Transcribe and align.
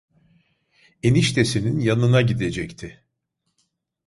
Eniştesinin 1.03 1.79
yanına 1.79 2.21
gidecekti… 2.21 3.03